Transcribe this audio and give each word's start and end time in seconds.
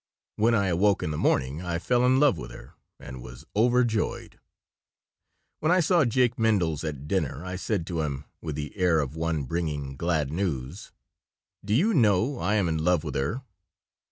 When 0.35 0.55
I 0.55 0.69
awoke 0.69 1.03
in 1.03 1.11
the 1.11 1.15
morning 1.19 1.61
I 1.61 1.77
fell 1.77 2.03
in 2.07 2.19
love 2.19 2.35
with 2.35 2.49
her, 2.49 2.73
and 2.99 3.21
was 3.21 3.45
overjoyed 3.55 4.39
When 5.59 5.71
I 5.71 5.79
saw 5.79 6.05
Jake 6.05 6.39
Mindels 6.39 6.83
at 6.83 7.07
dinner 7.07 7.45
I 7.45 7.55
said 7.55 7.85
to 7.85 8.01
him, 8.01 8.25
with 8.41 8.55
the 8.55 8.75
air 8.77 8.99
of 8.99 9.15
one 9.15 9.43
bringing 9.43 9.95
glad 9.95 10.31
news: 10.31 10.91
"Do 11.63 11.75
you 11.75 11.93
know, 11.93 12.39
I 12.39 12.55
am 12.55 12.67
in 12.67 12.83
love 12.83 13.03
with 13.03 13.13
her?" 13.13 13.43